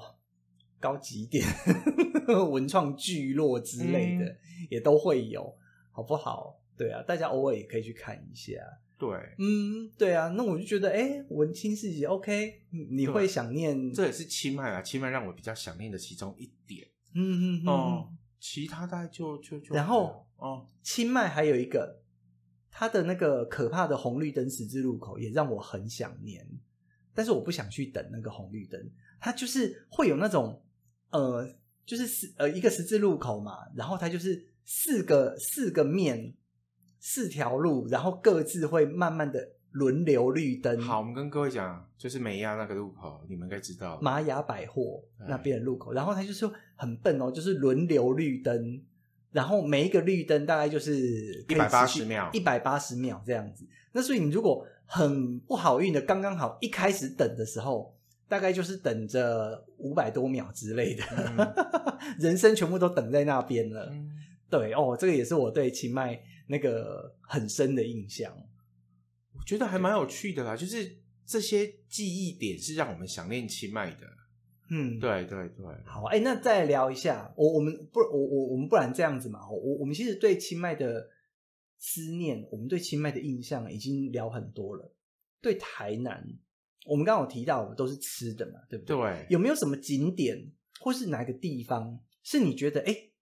[0.78, 1.42] 高级一点
[2.50, 4.36] 文创聚落之类的，嗯，
[4.68, 5.56] 也都会有，
[5.90, 6.60] 好不好？
[6.76, 8.52] 对啊，大家偶尔也可以去看一下。
[8.98, 9.08] 对，
[9.38, 12.60] 嗯，对啊，那我就觉得，哎，文青市集 OK，
[12.90, 16.86] 你会想念，这也是清迈啊，清迈让我比较想念的其中一点。
[17.14, 17.66] 嗯嗯嗯。
[17.68, 18.08] 哦
[18.40, 22.02] 其他大概就就就，然后哦，清迈还有一个，
[22.70, 26.46] 它的那个可怕的红绿灯十字路口也让我很想念，
[27.14, 30.62] 但是我不想去等那个红绿灯，它就是会有那种
[31.10, 31.48] 呃，
[31.86, 36.34] 就是四呃一个十字路口嘛，然后它就是四个四个面
[37.00, 39.50] 四条路，然后各自会慢慢的。
[39.74, 40.80] 轮流绿灯。
[40.80, 43.98] 好，我们跟各位讲，就是美亚那个路口，你们应该知道。
[44.00, 48.80] 玛雅百货那边的路口，然后他就是很笨哦，就是轮流绿灯，
[49.32, 53.66] 然后每一个绿灯大概就是一百八十秒，一百八十秒这样子。
[53.90, 57.96] 那所以你如果很不好运的，刚刚好一开始等的时候，
[58.28, 61.02] 大概就是等着五百多秒之类的，
[61.36, 61.54] 嗯、
[62.20, 63.88] 人生全部都等在那边了。
[63.90, 64.08] 嗯、
[64.48, 68.32] 对哦，这个也是我对清迈那个很深的印象。
[69.44, 74.06] 觉得还蛮有趣的啦，就是这些记忆点是让我们想念清迈的。
[74.70, 75.64] 嗯，对对对。
[75.84, 81.10] 好，哎、欸，那再聊一下，我我们不，我我我们不然这样子嘛，我我们其实对清迈的
[81.78, 84.94] 思念，我们对清迈的印象已经聊很多了。
[85.42, 86.26] 对台南，
[86.86, 88.96] 我们刚刚有提到的都是吃的嘛，对不对？
[88.96, 89.26] 对。
[89.28, 90.50] 有没有什么景点
[90.80, 93.12] 或是哪个地方是你觉得，哎、欸，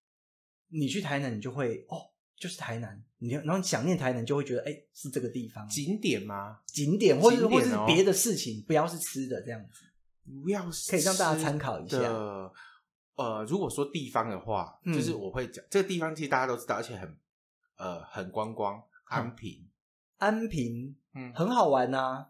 [0.68, 2.11] 你去台南你就会哦，
[2.42, 6.58] 就是台南，你然后想念台南，就会觉得哎，是这个地方景点吗？
[6.66, 9.84] 景点，或者或者是别的事情，不要是吃的这样子，
[10.42, 11.98] 不要是可以让大家参考一下。
[13.14, 17.16] 呃，如果说地方的话，就是我会讲这个地方，其实大家都知道，而且很
[17.76, 19.68] 呃很观光，安平，
[20.16, 22.26] 安平，嗯，很好玩呐。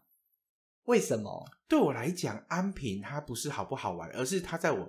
[0.83, 1.49] 为什么？
[1.67, 4.87] 对我来讲，安平它不是好不好玩，而是它在我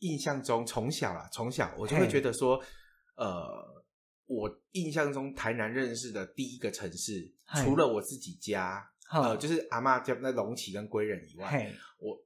[0.00, 2.62] 印象中，从小啊，从小我就会觉得说，
[3.16, 3.77] 呃，
[4.28, 12.16] 我印象中台南认识的第一个城市，除了我自己家，呃，就是阿妈家那龙崎跟归仁以外，我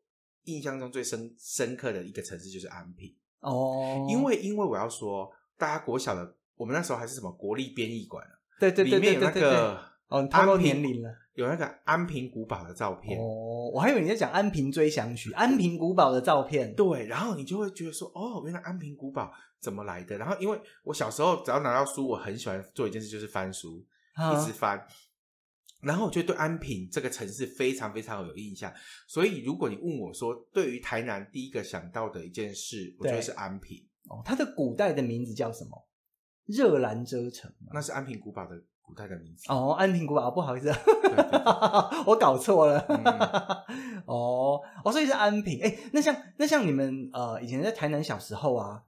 [0.45, 8.23] 印象中最深深刻的一个城市就是安平哦，因为因为我要说，大家国小的，我们那时候还是什么国立编译馆，
[8.61, 9.92] 对对对，里面有那个。
[10.13, 20.19] 哦，他都年龄了，有那个安平古堡的照片哦，我还以为你在讲安平追想曲，安平古堡的照片，对，然后你就会觉得说，哦，原来安平古堡怎么来的？
[20.19, 24.87] 然后因为我小时候只要拿到书，我很喜欢做一件事，就是翻书，一直翻，
[25.81, 28.71] 然后我就对安平这个城市非常非常有印象。
[29.09, 33.79] 所以如果你问我说，对于台南第一个想到的一件事，我觉得是安平。
[34.11, 35.89] 哦，它的古代的名字叫什么？
[36.45, 38.63] 热兰遮城，那是安平古堡的。
[38.83, 40.71] 古代的名字哦，安平古堡，不好意思，
[42.07, 42.85] 我搞错了。
[42.89, 43.03] 嗯、
[44.07, 45.63] 哦哦，所以是安平。
[45.63, 48.83] 哎，那像那像你们呃，以前在台南小时候啊，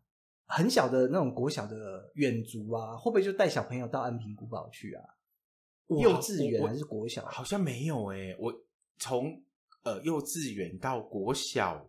[0.47, 5.03] 很小的那种国小的远足啊，会不会就带小朋友到安平古堡去啊？
[5.89, 7.25] 幼稚园还是国小？
[7.27, 8.53] 好像没有哎、欸，我
[8.99, 9.43] 从
[9.85, 11.87] 呃幼稚园到国小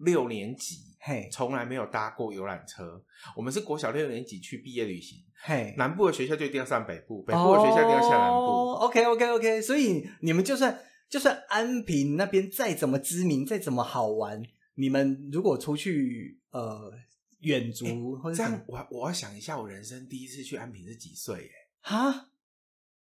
[0.00, 0.90] 六年级。
[1.02, 3.02] 嘿，从来没有搭过游览车。
[3.34, 5.24] 我们是国小六年级去毕业旅行。
[5.42, 8.36] 嘿，南部的学校就一定要上北部，北部的学校一定要下南部。
[8.36, 9.62] 哦，OK，OK，OK。
[9.62, 10.78] 所以你们就算
[11.08, 14.42] 就算安平那边再怎么知名，再怎么好玩，
[14.74, 16.92] 你们如果出去呃
[17.38, 21.50] 远足，欸、或者这样，我我要想一下，我人生第一次去安平是几岁？
[21.80, 22.28] 哎，哈，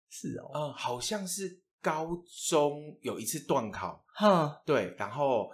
[0.10, 2.08] 是哦，嗯，好像是高
[2.50, 5.52] 中有一次段考，哈，对，然后。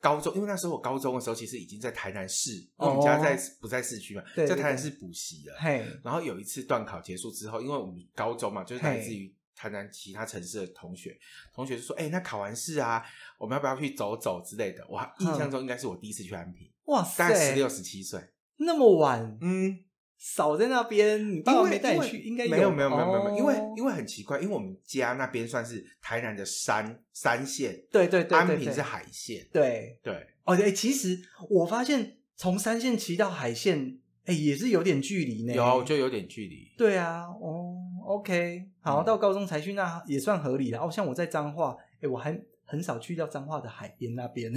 [0.00, 5.54] 高中，因为那时候我高中的时候，其实已经在台南市，因为我们家在不在市区嘛，在台南市补习了。
[5.58, 11.16] 嘿，然后有一次段考结束之后，因为我们高中嘛，就是来自于台南其他城市的同学，
[11.52, 13.04] 同学就说：“哎，那考完试啊，
[13.38, 18.20] 我们要不要去走走之类的？”我印象中应该是我第一次去安平，哇塞，大概十六、十七岁，
[18.56, 19.84] 那么晚，嗯。
[20.20, 30.26] 少在那边，你爸爸没带你去，应该没有没有没有没有，因为因为很奇怪，因为我们家那边算是台南的山山线，对对对，安平是海线，对对。
[30.44, 31.18] 哦，哎，其实
[31.48, 35.54] 我发现从山线骑到海线，哎，也是有点距离呢。
[35.54, 36.70] 有，就有点距离。
[36.76, 40.80] 对啊，哦，OK，好，到高中才去，那也算合理了。
[40.80, 44.52] 哦，像我在彰化，哎，我还很少去到彰化的海边那边，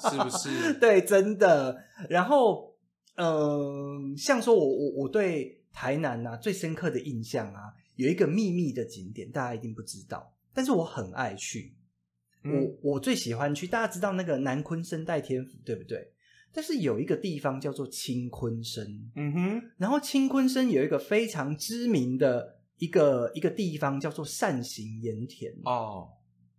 [0.00, 0.74] 是不是？
[0.80, 1.84] 对，真的。
[2.10, 2.67] 然后。
[3.18, 11.74] 嗯，像说我我我对台南啊最深刻的印象啊，有一个秘密的景点，大家一定不知道，但是我很爱去。
[12.44, 16.12] 嗯、我我最喜欢去，大家知道那个南鲲鯓代天府对不对？
[16.52, 26.08] 但是有一个地方叫做青鲲鯓，嗯哼，然后青鲲鯓有一个非常知名的一个一个地方叫做善行盐田哦，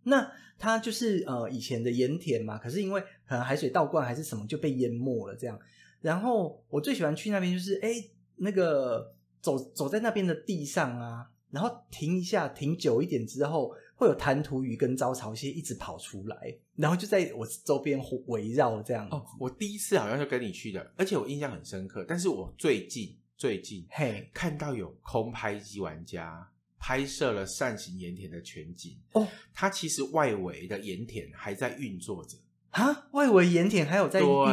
[0.04, 5.58] 那它就是呃以前的盐田嘛，可是因为可能海水倒灌还是什么就被淹没了这样。
[6.02, 7.90] 然后我最喜欢去那边，就是哎，
[8.38, 19.08] 那个走走在那边的地上啊，然后停一下，停久一点之后，会有弹涂鱼跟招潮蟹一直跑出来，然后就在我周边围绕这样。
[19.10, 22.06] 哦，我第一次好像就跟你去的，而且我印象很深刻。
[22.08, 32.38] 但是我最近最近嘿看到有空拍机玩家拍摄了扇形盐田的全景哦，它其实外围的盐田还在运作着。
[32.72, 34.46] 啊，外围盐田还有在运作，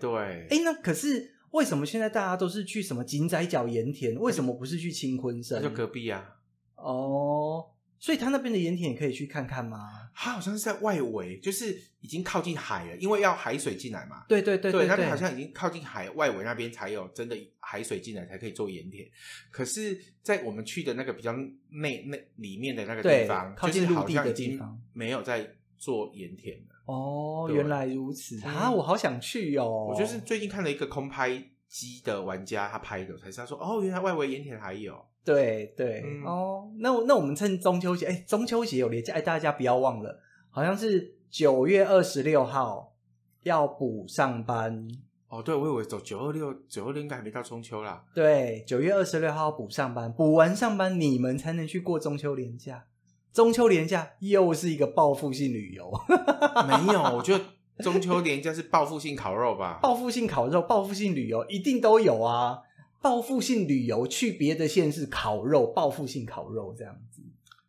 [0.00, 4.14] 对，哎、欸，那可是为什么现在大家都是去什么井仔角盐田？
[4.14, 5.60] 为什么不是去青鲲鯓？
[5.60, 6.36] 就隔壁啊。
[6.76, 7.66] 哦，
[7.98, 10.08] 所以他那边的盐田也可以去看看吗？
[10.14, 14.24] 他好像是在外围，就是已经靠近海了，因为要海水进来嘛。
[14.26, 19.06] 对对对对，对，那边好像已经靠近海外围那边才有真的海水进来才可以做盐田。
[19.50, 21.32] 可是，在我们去的那个比较
[21.68, 26.69] 内内里面的那个地方，靠近陆地的地方，没有在做盐田的。
[26.90, 28.70] 哦，原来如此啊！
[28.70, 29.86] 我好想去哦。
[29.88, 31.30] 我就是最近看了一个空拍
[31.68, 34.94] 机的玩家，他拍的，才知道说哦，原来外围盐田还有。
[35.24, 40.18] 对对、嗯、哦，那那我们趁中秋节，哎，中秋节有连假，哎，大家不要忘了，
[40.50, 42.94] 好像是九月二十六号
[43.42, 44.88] 要补上班。
[45.28, 48.04] 哦，对，我以为走九二六，九二六应该还没到中秋啦。
[48.12, 52.84] 对，九月二十六号补上班，补完上班你们才能去过中秋连假。
[53.32, 55.90] 中秋连假又是一个报复性旅游，
[56.66, 57.44] 没有，我觉得
[57.82, 59.78] 中秋连假是报复性烤肉吧？
[59.82, 62.58] 报复性烤肉、报复性旅游一定都有啊！
[63.00, 67.22] 报复性旅游，去别的县市烤肉，报复性烤肉这样子，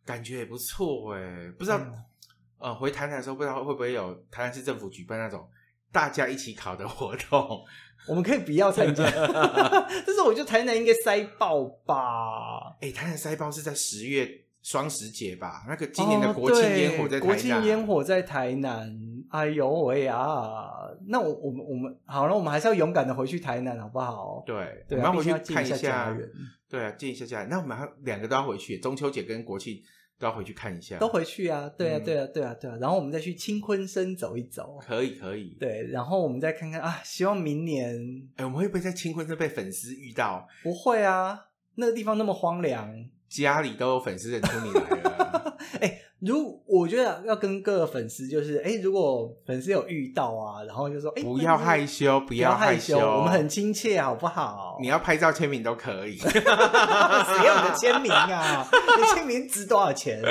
[0.04, 1.50] 感觉也不错哎。
[1.58, 1.94] 不知道、嗯、
[2.58, 5.48] 呃，回台南的时候，不知道会不会有台南市政府举办那种
[5.90, 7.64] 大家一起烤的活动？
[8.08, 12.76] 我们可以不要参加， 但是我觉得台南应该塞爆吧？
[12.80, 15.64] 哎、欸，台南塞爆是在十月双十节吧？
[15.68, 19.12] 那个今年的国庆烟火在台南，国庆烟火在台南。
[19.30, 20.90] 哎呦喂啊！
[21.06, 24.42] 那我我们我们好了，我们还是要勇敢的回去台南，好不好？
[24.44, 26.14] 对，对，我们回去看一下。
[26.68, 27.48] 对啊，见一下家人。
[27.48, 29.80] 那我们还两个都要回去，中秋节跟国庆
[30.18, 30.98] 都要回去看一下。
[30.98, 31.66] 都回去啊！
[31.78, 32.76] 对啊，对啊，对啊，对啊。
[32.78, 34.78] 然后我们再去青昆山走一走。
[34.86, 35.56] 可以，可以。
[35.58, 37.96] 对，然后我们再看看啊，希望明年，
[38.36, 40.46] 哎，我们会不会在青昆山被粉丝遇到？
[40.62, 41.40] 不会啊，
[41.76, 42.94] 那个地方那么荒凉，
[43.32, 45.51] 家里都有粉丝认出你来了。
[46.22, 46.26] 哎。
[46.28, 54.78] 如我觉得要跟各个粉丝，就是哎，如果粉丝有遇到啊，然后就说哎，不要害羞，不要害羞，我们很亲切，好不好？
[54.80, 58.64] 你要拍照签名都可以， 谁要你的签名啊？
[58.70, 60.22] 你签名值多少钱？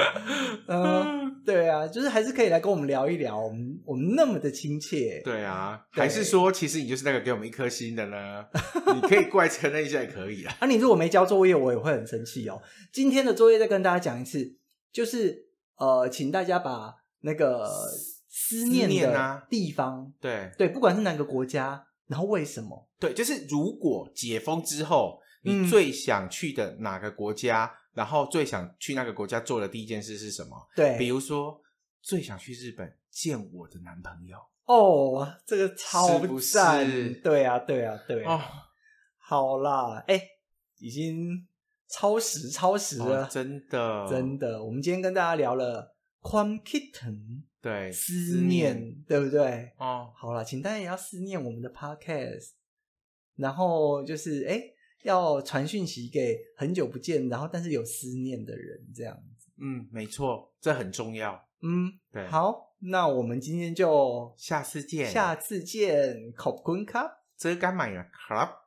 [0.68, 8.46] 嗯，对啊，就是还是可以来跟我们聊一聊，我们我们那么的亲切，对啊，还是说其实你就是那个给我们一颗心的呢？
[8.96, 10.56] 你可以过来承认一下也可以啊。
[10.62, 12.62] 啊，你如果没交作业，我也会很生气哦。
[12.94, 14.56] 今天的作业再跟大家讲一次，
[14.94, 15.51] 就是。
[15.82, 17.67] 呃，请大家把那个
[18.29, 22.88] 思念的地方，对对，不管是哪个国家，然后为什么？
[22.99, 30.55] 对，就是如果解封之后，你最想去的哪个国家，嗯、然后最想去那个国家做的第一件事是什么？
[30.75, 31.59] 对，比如说
[31.99, 34.38] 最想去日本见我的男朋友。
[34.65, 36.59] 哦，这个超不是？
[37.23, 38.36] 对啊，对啊，对啊。
[38.36, 38.41] 哦，
[39.17, 40.21] 好啦，哎，
[40.77, 41.47] 已经。
[41.91, 44.64] 超时，超时了，哦，真的，真的。
[44.64, 45.95] 我们今天跟大家聊了《
[46.28, 49.72] Quam Kitten》，对，思念，思念对不对？
[49.78, 52.51] 哦，好了，请大家也要思念我们的 Podcast，
[53.37, 54.62] 然后就是哎，
[55.05, 59.49] 要传讯息给很久不见，然后但是有思念的人，这样子。
[59.59, 61.41] 嗯，没错，这很重要。
[61.62, 62.26] 嗯，对。
[62.26, 68.07] 好，那我们今天就下次见，下次见，ขอบคุณครับ，这个干嘛呀？
[68.12, 68.59] Club。